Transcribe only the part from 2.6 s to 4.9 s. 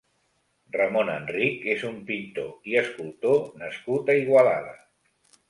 i escultor nascut a Igualada.